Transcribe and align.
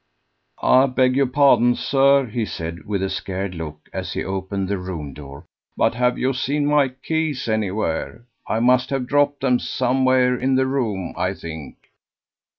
"I 0.63 0.87
beg 0.87 1.15
your 1.15 1.27
pardon, 1.27 1.75
sir," 1.75 2.25
he 2.25 2.43
said, 2.43 2.87
with 2.87 3.03
a 3.03 3.09
scared 3.11 3.53
look, 3.53 3.87
as 3.93 4.13
he 4.13 4.23
opened 4.23 4.67
the 4.67 4.79
room 4.79 5.13
door, 5.13 5.45
"but 5.77 5.93
have 5.93 6.17
you 6.17 6.33
seen 6.33 6.65
my 6.65 6.87
keys 6.87 7.47
anywhere? 7.47 8.25
I 8.47 8.61
must 8.61 8.89
have 8.89 9.05
dropped 9.05 9.41
them 9.41 9.59
somewhere 9.59 10.35
in 10.35 10.55
the 10.55 10.65
room, 10.65 11.13
I 11.15 11.35
think." 11.35 11.77